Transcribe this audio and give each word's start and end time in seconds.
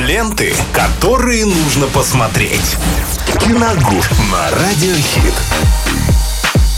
Ленты, 0.00 0.54
которые 0.72 1.44
нужно 1.44 1.86
посмотреть. 1.86 2.76
Киногуд 3.38 4.08
на 4.32 4.50
Радиохит. 4.50 5.34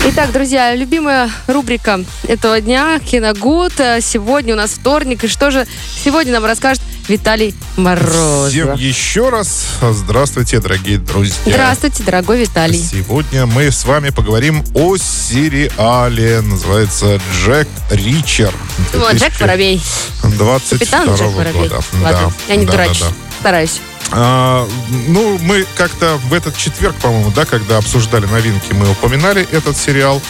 Итак, 0.04 0.32
друзья, 0.32 0.74
любимая 0.74 1.30
рубрика 1.46 2.00
этого 2.26 2.60
дня 2.60 2.98
«Киногуд». 2.98 3.72
Сегодня 4.00 4.54
у 4.54 4.56
нас 4.56 4.70
вторник. 4.72 5.22
И 5.24 5.28
что 5.28 5.50
же 5.52 5.66
сегодня 6.04 6.32
нам 6.32 6.44
расскажет 6.44 6.82
Виталий 7.08 7.54
Морозов? 7.76 8.50
Всем 8.50 8.74
еще 8.74 9.28
раз 9.28 9.64
здравствуйте, 9.80 10.58
дорогие 10.58 10.98
друзья. 10.98 11.36
Здравствуйте, 11.46 12.02
дорогой 12.02 12.40
Виталий. 12.40 12.78
Сегодня 12.82 13.46
мы 13.46 13.70
с 13.70 13.84
вами 13.84 14.10
поговорим 14.10 14.64
о 14.74 14.96
сериале. 14.96 16.40
Называется 16.40 17.20
«Джек 17.40 17.68
Ричер». 17.90 18.52
Ну, 18.94 19.06
а 19.06 19.14
Джек 19.14 19.38
Воробей. 19.40 19.80
22 20.24 20.78
Капитан 20.78 21.14
Джек 21.14 21.30
Воробей. 21.32 21.62
года. 21.62 21.80
Ладно, 22.02 22.32
Да, 22.48 22.52
я 22.52 22.56
не 22.56 22.66
да, 22.66 22.72
дурачусь. 22.72 23.00
да, 23.00 23.06
да. 23.08 23.14
Стараюсь. 23.40 23.80
А, 24.14 24.68
ну, 25.08 25.38
мы 25.38 25.66
как-то 25.74 26.18
в 26.28 26.34
этот 26.34 26.56
четверг, 26.56 26.94
по-моему, 26.96 27.30
да, 27.34 27.46
когда 27.46 27.78
обсуждали 27.78 28.26
новинки, 28.26 28.72
мы 28.72 28.90
упоминали 28.90 29.46
этот 29.50 29.76
сериал. 29.76 30.20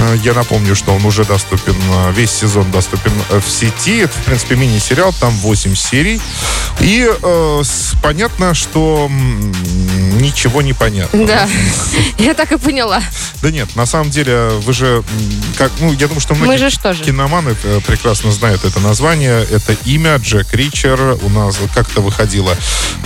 А, 0.00 0.14
Я 0.14 0.34
напомню, 0.34 0.74
что 0.74 0.92
он 0.92 1.04
уже 1.04 1.24
доступен, 1.24 1.76
а, 1.90 2.10
весь 2.10 2.32
сезон 2.32 2.70
доступен 2.72 3.12
э, 3.30 3.40
в 3.40 3.48
сети. 3.48 3.98
Это, 3.98 4.18
в 4.18 4.24
принципе, 4.24 4.56
мини-сериал, 4.56 5.14
там 5.20 5.30
8 5.30 5.74
серий. 5.76 6.20
И 6.80 7.08
э, 7.08 7.62
понятно, 8.02 8.54
что 8.54 9.08
ничего 10.18 10.62
не 10.62 10.72
понятно. 10.72 11.26
Да, 11.26 11.48
я 12.18 12.34
так 12.34 12.52
и 12.52 12.58
поняла. 12.58 13.02
Да 13.42 13.50
нет, 13.50 13.74
на 13.76 13.86
самом 13.86 14.10
деле, 14.10 14.48
вы 14.64 14.72
же, 14.72 15.02
как, 15.56 15.70
ну, 15.80 15.92
я 15.92 16.06
думаю, 16.08 16.20
что 16.20 16.34
многие 16.34 16.50
Мы 16.50 16.58
же 16.58 16.70
что 16.70 16.92
же? 16.92 17.04
киноманы 17.04 17.54
э, 17.62 17.80
прекрасно 17.86 18.32
знают 18.32 18.64
это 18.64 18.80
название, 18.80 19.46
это 19.50 19.76
имя 19.84 20.16
Джек 20.16 20.52
Ричер 20.52 21.16
у 21.22 21.28
нас 21.28 21.56
как-то 21.74 22.00
выходило 22.00 22.56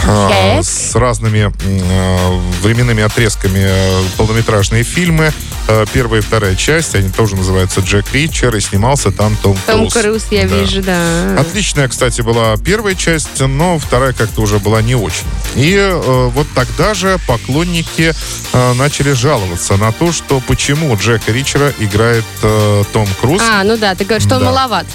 э, 0.04 0.62
с 0.62 0.94
разными 0.94 1.52
э, 1.64 2.40
временными 2.62 3.02
отрезками 3.02 3.60
э, 3.62 4.02
полнометражные 4.16 4.82
фильмы. 4.84 5.32
Э, 5.68 5.84
первая 5.92 6.20
и 6.20 6.24
вторая 6.24 6.56
часть, 6.56 6.94
они 6.94 7.10
тоже 7.10 7.36
называются 7.36 7.80
Джек 7.80 8.06
Ричер, 8.12 8.54
и 8.56 8.60
снимался 8.60 9.10
там 9.10 9.36
Том 9.36 9.56
Том 9.66 9.88
Круз. 9.90 9.92
Круз, 10.02 10.22
я 10.30 10.48
Да. 10.48 10.56
вижу, 10.56 10.82
да. 10.82 11.36
Отличная, 11.38 11.88
кстати, 11.88 12.20
была 12.22 12.56
первая 12.56 12.94
часть, 12.94 13.40
но 13.40 13.78
вторая 13.78 14.12
как-то 14.12 14.40
уже 14.42 14.58
была 14.58 14.82
не 14.82 14.94
очень. 14.94 15.26
И 15.54 15.76
э, 15.76 16.30
вот 16.34 16.46
тогда 16.54 16.94
же 16.94 17.01
поклонники 17.26 18.14
э, 18.52 18.72
начали 18.74 19.12
жаловаться 19.12 19.76
на 19.76 19.92
то, 19.92 20.12
что 20.12 20.40
почему 20.40 20.96
Джека 20.96 21.32
Ричера 21.32 21.72
играет 21.78 22.24
э, 22.42 22.84
Том 22.92 23.06
Круз. 23.20 23.42
А, 23.42 23.62
ну 23.64 23.76
да, 23.76 23.94
ты 23.94 24.04
говоришь, 24.04 24.24
что 24.26 24.36
он 24.36 24.42
Да. 24.42 24.46
маловат. 24.52 24.86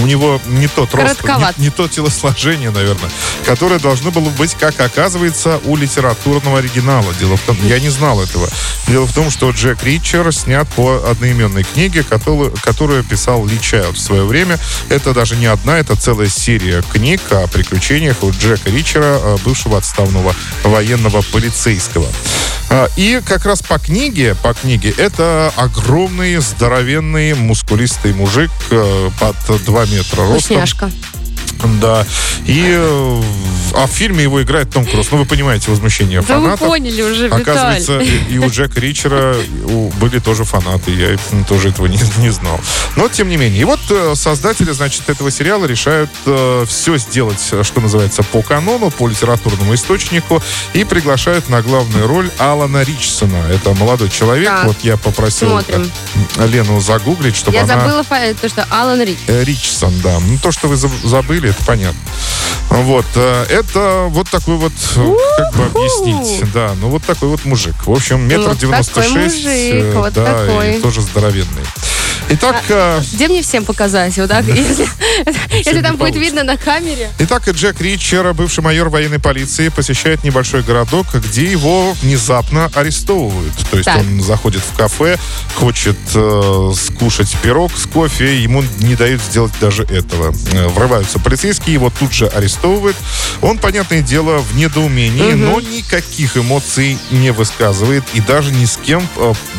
У 0.00 0.06
него 0.06 0.40
не 0.46 0.66
тот 0.66 0.94
рост, 0.94 1.22
не, 1.58 1.64
не 1.64 1.70
то 1.70 1.86
телосложение, 1.88 2.70
наверное, 2.70 3.10
которое 3.44 3.78
должно 3.78 4.10
было 4.10 4.30
быть, 4.30 4.54
как 4.54 4.80
оказывается, 4.80 5.60
у 5.64 5.76
литературного 5.76 6.58
оригинала. 6.58 7.12
Дело 7.18 7.36
в 7.36 7.40
том, 7.42 7.56
я 7.66 7.78
не 7.80 7.90
знал 7.90 8.22
этого. 8.22 8.48
Дело 8.88 9.06
в 9.06 9.12
том, 9.12 9.30
что 9.30 9.50
Джек 9.50 9.82
Ричер 9.84 10.34
снят 10.34 10.68
по 10.70 11.02
одноименной 11.10 11.64
книге, 11.64 12.02
которую, 12.02 12.52
которую 12.62 13.04
писал 13.04 13.44
Ли 13.46 13.60
Чайлд 13.60 13.96
в 13.96 14.00
свое 14.00 14.24
время. 14.24 14.58
Это 14.88 15.12
даже 15.12 15.36
не 15.36 15.46
одна, 15.46 15.78
это 15.78 15.96
целая 15.96 16.28
серия 16.28 16.82
книг 16.92 17.20
о 17.30 17.46
приключениях 17.46 18.22
у 18.22 18.30
Джека 18.30 18.70
Ричера, 18.70 19.18
э, 19.20 19.36
бывшего 19.44 19.78
отставного 19.78 20.34
военного 20.64 21.22
полицейского. 21.22 22.06
А, 22.70 22.88
И 22.96 23.20
как 23.26 23.44
раз 23.46 23.62
по 23.62 23.78
книге, 23.78 24.36
по 24.42 24.54
книге, 24.54 24.94
это 24.96 25.52
огромный, 25.56 26.36
здоровенный, 26.36 27.34
мускулистый 27.34 28.12
мужик 28.14 28.50
э, 28.70 29.10
под 29.18 29.64
2 29.64 29.86
метра 29.86 30.22
ростом. 30.22 30.38
Вкусняшка. 30.38 30.90
Да. 31.80 32.06
И 32.46 32.64
э, 32.68 33.22
а 33.74 33.86
в 33.86 33.90
фильме 33.90 34.22
его 34.24 34.42
играет 34.42 34.70
Том 34.70 34.84
Круз. 34.84 35.08
Ну, 35.10 35.18
вы 35.18 35.24
понимаете 35.24 35.70
возмущение 35.70 36.20
Да 36.22 36.38
вы 36.38 36.42
фанатов. 36.44 36.66
поняли 36.68 37.02
уже, 37.02 37.26
Виталий. 37.26 37.42
Оказывается, 37.42 37.98
и, 38.00 38.34
и 38.34 38.38
у 38.38 38.48
Джека 38.50 38.80
Ричера 38.80 39.36
у- 39.66 39.90
были 40.00 40.18
тоже 40.18 40.44
фанаты. 40.44 40.90
Я 40.90 41.16
тоже 41.44 41.68
этого 41.68 41.86
не, 41.86 41.98
не 42.18 42.30
знал. 42.30 42.58
Но, 42.96 43.08
тем 43.08 43.28
не 43.28 43.36
менее. 43.36 43.60
И 43.60 43.64
вот 43.64 43.80
э, 43.90 44.14
создатели, 44.16 44.72
значит, 44.72 45.08
этого 45.08 45.30
сериала 45.30 45.66
решают 45.66 46.10
все 46.66 46.96
сделать, 46.98 47.46
э, 47.52 47.62
что 47.62 47.80
называется, 47.80 48.22
по 48.24 48.42
канону, 48.42 48.90
по 48.90 49.06
литературному 49.08 49.74
источнику, 49.74 50.42
и 50.72 50.84
приглашают 50.84 51.48
на 51.48 51.62
главную 51.62 52.06
роль 52.06 52.30
Алана 52.38 52.82
Ричсона. 52.82 53.36
Это 53.52 53.74
молодой 53.74 54.08
человек. 54.10 54.48
Так. 54.48 54.64
Вот 54.64 54.76
я 54.82 54.96
попросил 54.96 55.50
Смотрим. 55.50 55.90
э, 56.38 56.46
Лену 56.48 56.80
загуглить, 56.80 57.36
чтобы 57.36 57.56
Я 57.56 57.64
она... 57.64 57.80
забыла 57.80 58.02
фа- 58.02 58.34
то, 58.40 58.48
что 58.48 58.66
Алан 58.70 59.00
Рик. 59.02 59.18
Э, 59.28 59.44
Ричсон, 59.44 59.92
да. 60.00 60.18
Ну, 60.20 60.38
то, 60.42 60.50
что 60.50 60.68
вы 60.68 60.74
заб- 60.74 61.06
забыли, 61.06 61.49
это 61.50 61.64
понятно. 61.64 62.00
Вот. 62.70 63.06
э, 63.16 63.44
Это 63.50 64.06
вот 64.08 64.28
такой 64.30 64.56
вот, 64.56 64.72
э, 64.96 65.14
как 65.38 65.52
бы 65.54 65.64
объяснить. 65.64 66.50
Да, 66.52 66.72
ну 66.80 66.88
вот 66.88 67.02
такой 67.02 67.28
вот 67.28 67.44
мужик. 67.44 67.74
В 67.86 67.90
общем, 67.92 68.26
метр 68.26 68.50
Вот 68.50 68.58
девяносто 68.58 69.02
шесть. 69.02 69.44
э, 69.44 69.92
вот 69.94 70.12
да, 70.12 70.24
такой. 70.46 70.76
и 70.76 70.80
тоже 70.80 71.02
здоровенный. 71.02 71.64
Итак, 72.32 72.62
э, 72.68 73.00
Где 73.12 73.26
мне 73.26 73.42
всем 73.42 73.64
показать? 73.64 74.16
Вот 74.16 74.28
так, 74.28 74.44
если, 74.46 75.80
там 75.82 75.96
будет 75.96 76.14
видно 76.14 76.44
на 76.44 76.56
камере. 76.56 77.10
Итак, 77.18 77.48
Джек 77.48 77.80
Ричер, 77.80 78.32
бывший 78.34 78.62
майор 78.62 78.88
военной 78.88 79.18
полиции, 79.18 79.68
посещает 79.68 80.22
небольшой 80.22 80.62
городок, 80.62 81.06
где 81.12 81.44
его 81.44 81.92
внезапно 81.94 82.70
арестовывают. 82.74 83.52
То 83.70 83.78
есть 83.78 83.86
Так. 83.86 83.98
он 83.98 84.20
заходит 84.22 84.62
в 84.62 84.76
кафе, 84.76 85.18
хочет 85.56 85.96
э, 86.14 86.72
скушать 86.76 87.36
пирог 87.42 87.76
с 87.76 87.86
кофе, 87.86 88.40
ему 88.40 88.62
не 88.78 88.94
дают 88.94 89.20
сделать 89.20 89.52
даже 89.60 89.82
этого. 89.82 90.32
Э, 90.52 90.68
врываются 90.68 91.18
полицейские, 91.18 91.74
его 91.74 91.90
тут 91.90 92.12
же 92.12 92.28
арестовывают. 92.28 92.96
Он, 93.42 93.58
понятное 93.58 94.02
дело, 94.02 94.38
в 94.38 94.54
недоумении, 94.54 95.32
но 95.32 95.60
никаких 95.60 96.36
эмоций 96.36 96.96
не 97.10 97.32
высказывает 97.32 98.04
и 98.14 98.20
даже 98.20 98.52
ни 98.52 98.66
с 98.66 98.76
кем 98.76 99.02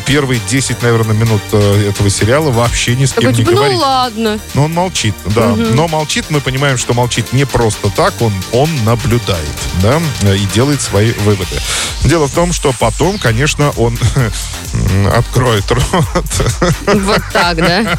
первые 0.06 0.40
10, 0.48 0.82
наверное, 0.82 1.14
минут 1.14 1.42
этого 1.52 2.08
сериала 2.08 2.50
вообще 2.62 2.94
ни 2.94 3.04
с 3.06 3.12
кем 3.12 3.30
не 3.30 3.38
типа, 3.38 3.50
ну 3.50 3.56
говорит. 3.56 3.78
ладно. 3.78 4.38
Но 4.54 4.64
он 4.64 4.72
молчит, 4.72 5.14
да. 5.34 5.48
Но 5.48 5.88
молчит, 5.88 6.26
мы 6.30 6.40
понимаем, 6.40 6.78
что 6.78 6.94
молчит 6.94 7.32
не 7.32 7.44
просто 7.44 7.90
так, 7.90 8.14
он, 8.20 8.32
он 8.52 8.70
наблюдает, 8.84 9.40
да, 9.82 10.00
и 10.32 10.46
делает 10.54 10.80
свои 10.80 11.12
выводы. 11.12 11.56
Дело 12.04 12.26
в 12.26 12.32
том, 12.34 12.52
что 12.52 12.72
потом, 12.78 13.18
конечно, 13.18 13.70
он 13.76 13.98
откроет 15.14 15.70
рот. 15.70 15.82
Вот 16.86 17.22
так, 17.32 17.56
да? 17.56 17.98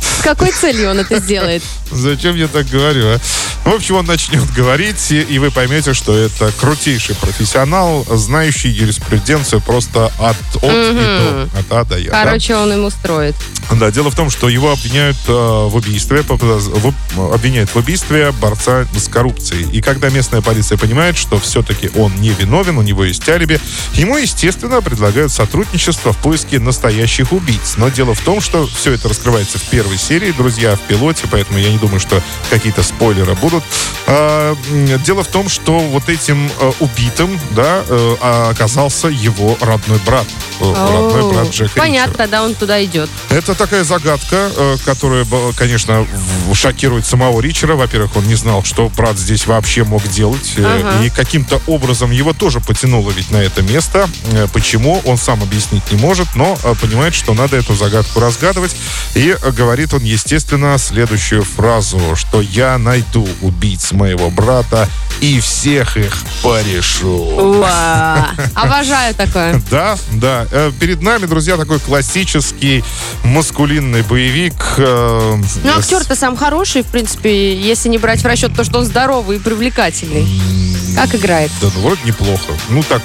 С 0.00 0.20
какой 0.22 0.50
целью 0.52 0.90
он 0.90 1.00
это 1.00 1.18
сделает? 1.18 1.62
Зачем 1.90 2.36
я 2.36 2.48
так 2.48 2.66
говорю, 2.66 3.06
а? 3.14 3.20
В 3.64 3.72
общем, 3.72 3.96
он 3.96 4.04
начнет 4.04 4.44
говорить, 4.52 5.10
и, 5.10 5.20
и 5.22 5.38
вы 5.38 5.50
поймете, 5.50 5.94
что 5.94 6.14
это 6.14 6.52
крутейший 6.60 7.14
профессионал, 7.14 8.04
знающий 8.10 8.68
юриспруденцию 8.68 9.62
просто 9.62 10.12
от, 10.18 10.36
от 10.56 10.64
и 10.64 10.94
до. 10.94 11.48
От 11.58 11.72
А 11.72 11.84
до 11.84 11.98
Я. 11.98 12.10
да? 12.10 12.24
Короче, 12.24 12.54
он 12.56 12.72
ему 12.72 12.90
строит. 13.04 13.34
Да, 13.78 13.90
дело 13.90 14.10
в 14.10 14.14
том, 14.14 14.30
что 14.30 14.48
его 14.48 14.72
обвиняют 14.72 15.16
э, 15.28 15.32
в 15.32 15.74
убийстве, 15.76 16.22
по- 16.22 16.36
в- 16.36 17.34
обвиняют 17.34 17.70
в 17.70 17.76
убийстве 17.76 18.32
борца 18.32 18.86
с 18.96 19.08
коррупцией. 19.08 19.68
И 19.72 19.82
когда 19.82 20.08
местная 20.10 20.40
полиция 20.40 20.78
понимает, 20.78 21.16
что 21.18 21.38
все-таки 21.38 21.90
он 21.96 22.14
не 22.16 22.30
виновен, 22.30 22.78
у 22.78 22.82
него 22.82 23.04
есть 23.04 23.28
алиби, 23.28 23.60
ему, 23.94 24.16
естественно, 24.16 24.80
предлагают 24.80 25.32
сотрудничество 25.32 26.12
в 26.12 26.18
поиске 26.18 26.58
настоящих 26.58 27.32
убийц. 27.32 27.74
Но 27.76 27.88
дело 27.90 28.14
в 28.14 28.20
том, 28.20 28.40
что 28.40 28.66
все 28.66 28.92
это 28.92 29.08
раскрывается 29.08 29.58
в 29.58 29.62
первой 29.64 29.98
серии, 29.98 30.32
друзья, 30.32 30.76
в 30.76 30.80
пилоте, 30.80 31.24
поэтому 31.30 31.58
я 31.58 31.70
не 31.70 31.78
думаю, 31.78 32.00
что 32.00 32.22
какие-то 32.50 32.82
спойлеры 32.82 33.34
будут. 33.34 33.64
М, 34.06 35.02
дело 35.04 35.24
в 35.24 35.28
том, 35.28 35.48
что 35.48 35.78
вот 35.78 36.08
этим 36.08 36.50
э, 36.60 36.72
убитым, 36.80 37.38
да, 37.50 37.82
э, 37.86 38.16
оказался 38.50 39.08
его 39.08 39.56
родной 39.60 39.98
брат. 40.06 40.26
Э, 40.60 40.72
Родной 40.74 41.32
брат 41.32 41.48
Джека 41.50 41.72
Понятно, 41.76 42.12
Ричера. 42.12 42.18
тогда 42.24 42.42
он 42.44 42.54
туда 42.54 42.82
идет. 42.84 42.93
Это 43.30 43.54
такая 43.54 43.84
загадка, 43.84 44.50
э, 44.56 44.76
которая, 44.84 45.26
конечно, 45.56 46.06
шокирует 46.52 47.06
самого 47.06 47.40
Ричера. 47.40 47.74
Во-первых, 47.74 48.16
он 48.16 48.26
не 48.26 48.34
знал, 48.34 48.62
что 48.64 48.88
брат 48.96 49.18
здесь 49.18 49.46
вообще 49.46 49.84
мог 49.84 50.06
делать. 50.08 50.54
э, 50.56 50.64
Ага. 50.64 51.04
И 51.04 51.10
каким-то 51.10 51.60
образом 51.66 52.10
его 52.10 52.32
тоже 52.32 52.60
потянуло 52.60 53.10
ведь 53.10 53.30
на 53.30 53.38
это 53.38 53.62
место. 53.62 54.08
Э, 54.32 54.46
Почему, 54.52 55.00
он 55.04 55.18
сам 55.18 55.42
объяснить 55.42 55.90
не 55.90 55.98
может, 55.98 56.28
но 56.36 56.56
понимает, 56.80 57.14
что 57.14 57.34
надо 57.34 57.56
эту 57.56 57.74
загадку 57.74 58.20
разгадывать. 58.20 58.74
И 59.14 59.36
говорит 59.56 59.92
он, 59.94 60.02
естественно, 60.02 60.78
следующую 60.78 61.42
фразу, 61.44 62.00
что 62.16 62.40
я 62.40 62.78
найду 62.78 63.26
убийц 63.42 63.92
моего 63.92 64.30
брата 64.30 64.88
и 65.20 65.40
всех 65.40 65.96
их 65.96 66.16
порешу. 66.42 67.08
Уа. 67.60 68.30
Обожаю 68.54 69.14
такое. 69.14 69.60
Да, 69.70 69.96
да. 70.12 70.46
Перед 70.80 71.02
нами, 71.02 71.26
друзья, 71.26 71.56
такой 71.56 71.78
классический 71.80 72.73
серий, 72.80 72.84
маскулинный 73.24 74.02
боевик. 74.02 74.54
э, 74.78 75.36
Ну, 75.36 75.70
с- 75.72 75.78
актер-то 75.78 76.16
сам 76.16 76.36
хороший, 76.36 76.82
в 76.82 76.86
принципе, 76.86 77.54
если 77.56 77.88
не 77.88 77.98
брать 77.98 78.22
в 78.22 78.26
расчет 78.26 78.54
то, 78.54 78.64
что 78.64 78.78
он 78.78 78.84
здоровый 78.84 79.36
и 79.36 79.40
привлекательный. 79.40 80.26
Как 80.94 81.14
играет? 81.14 81.50
Да, 81.60 81.68
ну, 81.74 81.82
вроде 81.82 82.02
неплохо. 82.04 82.52
Ну, 82.68 82.82
так, 82.82 83.02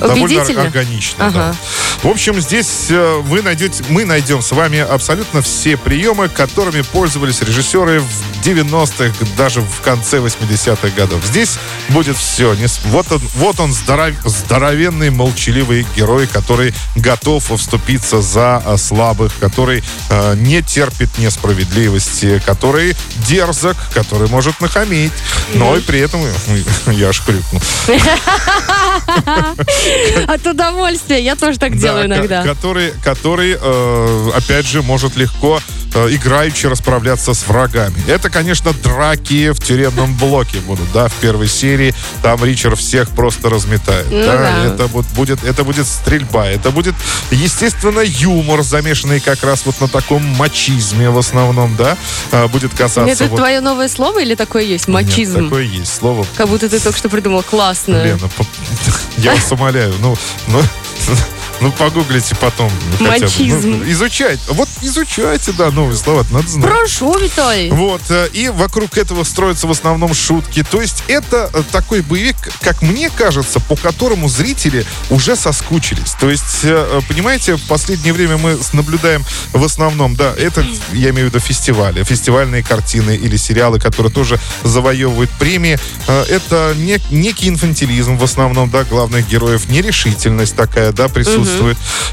довольно 0.00 0.60
органично, 0.60 1.26
Ага. 1.26 1.38
да. 1.38 1.56
В 2.02 2.08
общем, 2.08 2.40
здесь 2.40 2.86
э, 2.90 3.20
вы 3.24 3.40
найдете, 3.40 3.82
мы 3.88 4.04
найдем 4.04 4.42
с 4.42 4.52
вами 4.52 4.78
абсолютно 4.78 5.40
все 5.42 5.76
приемы, 5.76 6.28
которыми 6.28 6.82
пользовались 6.82 7.40
режиссеры 7.40 8.00
в 8.00 8.44
90-х, 8.44 9.14
даже 9.38 9.62
в 9.62 9.80
конце 9.80 10.18
80-х 10.18 10.88
годов. 10.90 11.24
Здесь 11.24 11.58
будет 11.88 12.16
все. 12.16 12.54
Вот 12.84 13.10
он, 13.10 13.22
вот 13.36 13.58
он 13.58 13.72
здоров- 13.72 14.14
здоровенный, 14.24 15.10
молчаливый 15.10 15.86
герой, 15.96 16.26
который 16.26 16.74
готов 16.94 17.50
вступиться 17.58 18.20
за 18.20 18.62
э, 18.64 18.76
слабых, 18.76 19.32
который 19.40 19.82
э, 20.10 20.34
не 20.36 20.62
терпит 20.62 21.16
несправедливости, 21.18 22.42
который 22.44 22.94
дерзок, 23.26 23.76
который 23.94 24.28
может 24.28 24.60
нахамить, 24.60 25.12
но 25.54 25.76
и 25.76 25.80
при 25.80 26.00
этом 26.00 26.20
я 26.92 27.08
аж 27.08 27.23
хрюкнул. 27.24 27.60
От 30.26 30.46
удовольствия. 30.46 31.22
Я 31.22 31.36
тоже 31.36 31.58
так 31.58 31.76
делаю 31.78 32.08
Да, 32.08 32.16
иногда. 32.16 32.42
ко- 32.42 32.48
Который, 33.02 33.56
э, 33.60 34.30
опять 34.34 34.66
же, 34.66 34.82
может 34.82 35.16
легко 35.16 35.60
играючи 35.94 36.66
расправляться 36.66 37.34
с 37.34 37.46
врагами. 37.46 38.02
Это, 38.08 38.30
конечно, 38.30 38.72
драки 38.72 39.50
в 39.50 39.58
тюремном 39.60 40.14
блоке 40.16 40.58
будут, 40.58 40.90
да, 40.92 41.08
в 41.08 41.14
первой 41.14 41.48
серии. 41.48 41.94
Там 42.22 42.44
Ричард 42.44 42.78
всех 42.78 43.10
просто 43.10 43.48
разметает. 43.48 44.10
Ну 44.10 44.22
да. 44.22 44.36
да. 44.36 44.64
Это 44.64 44.86
вот 44.86 45.06
будет, 45.14 45.44
это 45.44 45.64
будет 45.64 45.86
стрельба, 45.86 46.46
это 46.46 46.70
будет, 46.70 46.94
естественно, 47.30 48.00
юмор, 48.00 48.62
замешанный 48.62 49.20
как 49.20 49.42
раз 49.42 49.62
вот 49.64 49.80
на 49.80 49.88
таком 49.88 50.22
мачизме 50.22 51.10
в 51.10 51.18
основном, 51.18 51.76
да, 51.76 51.96
э, 52.32 52.46
будет 52.48 52.74
касаться 52.74 53.12
Это 53.12 53.26
вот... 53.26 53.36
твое 53.36 53.60
новое 53.60 53.88
слово 53.88 54.22
или 54.22 54.34
такое 54.34 54.62
есть? 54.62 54.88
Нет, 54.88 54.94
Мачизм. 54.94 55.44
такое 55.44 55.64
есть 55.64 55.94
слово. 55.94 56.26
Как 56.36 56.48
будто 56.48 56.68
ты 56.68 56.80
только 56.80 56.98
что 56.98 57.08
придумал. 57.08 57.42
Классно. 57.42 58.02
Лена, 58.02 58.30
я 59.18 59.34
вас 59.34 59.50
умоляю, 59.52 59.94
ну, 60.00 60.16
ну, 60.48 60.60
ну, 61.60 61.72
погуглите 61.72 62.34
потом. 62.36 62.70
бы. 62.98 63.06
Мачизм. 63.06 63.70
Ну, 63.78 63.90
изучайте. 63.90 64.42
Вот 64.48 64.68
изучайте, 64.82 65.52
да, 65.52 65.70
новые 65.70 65.96
слова 65.96 66.24
надо 66.30 66.48
знать. 66.48 66.70
Прошу, 66.70 67.16
Виталий. 67.18 67.70
Вот, 67.70 68.02
э, 68.10 68.28
и 68.32 68.48
вокруг 68.48 68.98
этого 68.98 69.24
строятся 69.24 69.66
в 69.66 69.70
основном 69.70 70.12
шутки. 70.14 70.64
То 70.68 70.80
есть 70.82 71.04
это 71.08 71.50
э, 71.52 71.62
такой 71.72 72.02
боевик, 72.02 72.36
как 72.60 72.82
мне 72.82 73.10
кажется, 73.10 73.60
по 73.60 73.76
которому 73.76 74.28
зрители 74.28 74.84
уже 75.10 75.36
соскучились. 75.36 76.12
То 76.20 76.30
есть, 76.30 76.60
э, 76.64 77.00
понимаете, 77.08 77.56
в 77.56 77.62
последнее 77.62 78.12
время 78.12 78.36
мы 78.36 78.58
наблюдаем 78.72 79.24
в 79.52 79.64
основном, 79.64 80.16
да, 80.16 80.32
это, 80.36 80.66
я 80.92 81.10
имею 81.10 81.28
в 81.28 81.34
виду 81.34 81.38
фестивали, 81.38 82.02
фестивальные 82.04 82.62
картины 82.62 83.16
или 83.16 83.36
сериалы, 83.36 83.78
которые 83.78 84.12
тоже 84.12 84.38
завоевывают 84.64 85.30
премии. 85.38 85.78
Это 86.06 86.74
не- 86.76 87.00
некий 87.10 87.48
инфантилизм 87.48 88.16
в 88.16 88.24
основном, 88.24 88.70
да, 88.70 88.84
главных 88.84 89.28
героев, 89.28 89.68
нерешительность 89.68 90.56
такая, 90.56 90.92
да, 90.92 91.08
присутствует. 91.08 91.43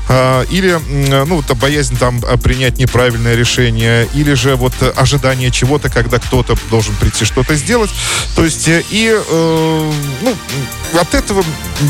А, 0.10 0.44
Или, 0.50 0.80
ну, 1.26 1.36
вот 1.36 1.58
боязнь 1.58 1.98
там 1.98 2.22
а, 2.28 2.38
принять 2.38 2.78
неправильное 2.78 3.36
решение, 3.36 4.08
или 4.14 4.34
же 4.34 4.56
вот 4.56 4.74
э, 4.82 4.90
ожидание 4.96 5.52
чего-то, 5.52 5.90
когда 5.90 6.20
кто-то 6.20 6.58
должен 6.70 6.96
прийти 6.96 7.26
что-то 7.26 7.56
сделать. 7.56 7.90
То 8.36 8.44
есть, 8.44 8.68
э, 8.68 8.84
и, 8.90 9.14
э, 9.14 9.92
ну, 10.22 10.36
от 11.00 11.14
этого, 11.14 11.44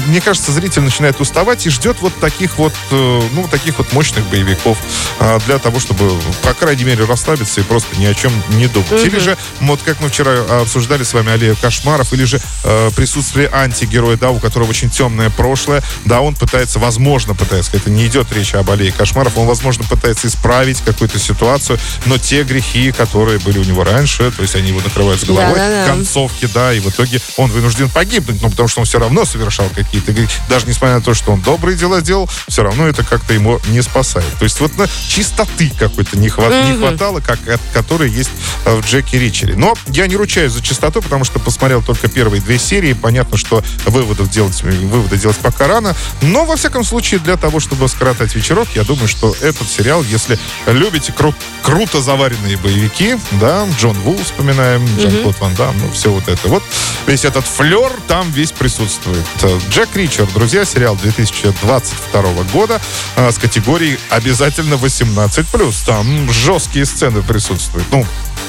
мне 0.07 0.21
кажется, 0.21 0.51
зритель 0.51 0.81
начинает 0.81 1.19
уставать 1.19 1.65
и 1.65 1.69
ждет 1.69 1.97
вот 2.01 2.13
таких 2.19 2.57
вот, 2.57 2.73
э, 2.91 3.21
ну, 3.33 3.47
таких 3.47 3.77
вот 3.77 3.91
мощных 3.93 4.25
боевиков 4.27 4.77
а, 5.19 5.39
для 5.45 5.59
того, 5.59 5.79
чтобы, 5.79 6.11
по 6.43 6.53
крайней 6.53 6.83
мере, 6.83 7.05
расслабиться 7.05 7.61
и 7.61 7.63
просто 7.63 7.95
ни 7.97 8.05
о 8.05 8.13
чем 8.13 8.31
не 8.49 8.67
думать. 8.67 8.91
Или 9.03 9.19
же, 9.19 9.37
вот 9.59 9.81
как 9.83 9.99
мы 9.99 10.09
вчера 10.09 10.61
обсуждали 10.61 11.03
с 11.03 11.13
вами 11.13 11.31
аллею 11.31 11.57
кошмаров, 11.59 12.13
или 12.13 12.23
же 12.23 12.39
э, 12.63 12.91
присутствие 12.95 13.49
антигероя, 13.51 14.17
да, 14.17 14.31
у 14.31 14.39
которого 14.39 14.69
очень 14.69 14.89
темное 14.89 15.29
прошлое, 15.29 15.83
да, 16.05 16.21
он 16.21 16.35
пытается, 16.35 16.79
возможно, 16.79 17.35
пытается, 17.35 17.71
это 17.73 17.89
не 17.89 18.07
идет 18.07 18.31
речь 18.31 18.53
об 18.53 18.69
аллее 18.69 18.91
кошмаров, 18.91 19.37
он, 19.37 19.47
возможно, 19.47 19.83
пытается 19.83 20.27
исправить 20.27 20.81
какую-то 20.81 21.19
ситуацию, 21.19 21.79
но 22.05 22.17
те 22.17 22.43
грехи, 22.43 22.91
которые 22.91 23.39
были 23.39 23.59
у 23.59 23.63
него 23.63 23.83
раньше, 23.83 24.31
то 24.31 24.41
есть 24.41 24.55
они 24.55 24.69
его 24.69 24.81
накрывают 24.81 25.21
с 25.21 25.25
головой, 25.25 25.55
Да-да-да. 25.55 25.87
концовки, 25.87 26.47
да, 26.53 26.73
и 26.73 26.79
в 26.79 26.89
итоге 26.89 27.19
он 27.37 27.49
вынужден 27.49 27.89
погибнуть, 27.89 28.41
ну, 28.41 28.49
потому 28.49 28.67
что 28.67 28.81
он 28.81 28.85
все 28.91 28.99
равно 28.99 29.23
совершал 29.23 29.69
какие-то. 29.73 30.11
Даже 30.49 30.67
несмотря 30.67 30.95
на 30.95 31.01
то, 31.01 31.13
что 31.13 31.31
он 31.31 31.39
добрые 31.39 31.77
дела 31.77 32.01
делал, 32.01 32.29
все 32.49 32.61
равно 32.61 32.87
это 32.89 33.05
как-то 33.05 33.33
ему 33.33 33.57
не 33.69 33.81
спасает. 33.81 34.27
То 34.37 34.43
есть 34.43 34.59
вот 34.59 34.77
на 34.77 34.85
чистоты 35.07 35.71
какой-то 35.79 36.17
не, 36.17 36.27
хват- 36.27 36.51
не 36.73 36.77
хватало, 36.77 37.21
как, 37.21 37.39
от- 37.47 37.61
которой 37.71 38.09
есть 38.11 38.29
э, 38.65 38.75
в 38.75 38.85
Джеки 38.85 39.15
Ричере. 39.15 39.55
Но 39.55 39.75
я 39.87 40.07
не 40.07 40.17
ручаюсь 40.17 40.51
за 40.51 40.61
чистоту, 40.61 41.01
потому 41.01 41.23
что 41.23 41.39
посмотрел 41.39 41.81
только 41.81 42.09
первые 42.09 42.41
две 42.41 42.59
серии. 42.59 42.91
Понятно, 42.91 43.37
что 43.37 43.63
выводов 43.85 44.29
делать, 44.29 44.61
выводы 44.61 45.15
делать 45.17 45.37
пока 45.37 45.67
рано. 45.67 45.95
Но, 46.21 46.43
во 46.43 46.57
всяком 46.57 46.83
случае, 46.83 47.21
для 47.21 47.37
того, 47.37 47.61
чтобы 47.61 47.87
скоротать 47.87 48.35
вечерок, 48.35 48.67
я 48.75 48.83
думаю, 48.83 49.07
что 49.07 49.33
этот 49.39 49.69
сериал, 49.69 50.03
если 50.03 50.37
любите 50.67 51.13
кру- 51.17 51.33
круто 51.63 52.01
заваренные 52.01 52.57
боевики, 52.57 53.15
да, 53.39 53.65
Джон 53.79 53.97
Ву 54.01 54.17
вспоминаем, 54.21 54.85
Жан-Клод 54.99 55.39
Ван 55.39 55.55
Дам, 55.55 55.77
ну, 55.81 55.89
все 55.93 56.11
вот 56.11 56.27
это. 56.27 56.49
Вот 56.49 56.63
весь 57.07 57.23
этот 57.23 57.45
флер 57.45 57.89
там 58.09 58.29
весь 58.31 58.51
присутствует. 58.51 58.80
Э, 58.85 59.59
Джек 59.69 59.95
Ричард, 59.95 60.33
друзья, 60.33 60.65
сериал 60.65 60.95
2022 60.95 62.21
года 62.51 62.81
э, 63.15 63.31
с 63.31 63.37
категорией 63.37 63.99
обязательно 64.09 64.73
18+. 64.75 65.75
Там 65.85 66.31
жесткие 66.31 66.85
сцены 66.85 67.21
присутствуют. 67.21 67.85
Ну, 67.91 68.05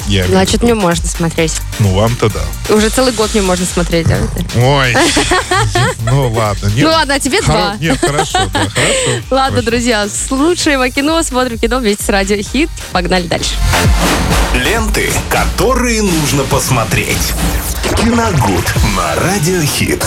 я 0.06 0.20
имею 0.20 0.28
в 0.28 0.30
Значит, 0.30 0.62
мне 0.62 0.74
можно 0.74 1.06
смотреть. 1.06 1.60
Ну, 1.78 1.92
вам-то 1.94 2.30
да. 2.30 2.74
Уже 2.74 2.88
целый 2.88 3.12
год 3.12 3.32
мне 3.34 3.42
можно 3.42 3.66
смотреть, 3.66 4.06
да? 4.08 4.18
Ой. 4.56 4.96
Ну, 6.04 6.30
ладно. 6.32 6.66
Нет, 6.68 6.84
Ну 6.84 6.90
ладно, 6.90 7.14
а 7.14 7.20
тебе 7.20 7.38
хоро- 7.38 7.44
два. 7.44 7.76
Нет, 7.78 7.98
хорошо, 8.00 8.38
да, 8.52 8.60
хорошо. 8.60 8.70
Ладно, 9.30 9.50
Хорошо. 9.60 9.62
друзья, 9.70 10.08
слушаем 10.08 10.90
кино, 10.92 11.22
смотрим 11.22 11.58
кино 11.58 11.78
вместе 11.78 12.02
с 12.04 12.08
Радио 12.08 12.36
Хит. 12.42 12.68
Погнали 12.90 13.26
дальше. 13.26 13.50
Ленты, 14.54 15.10
которые 15.30 16.02
нужно 16.02 16.42
посмотреть. 16.44 17.32
Киногуд 17.96 18.64
на 18.96 19.14
Радиохит. 19.16 20.00